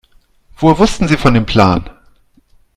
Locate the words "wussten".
0.79-1.07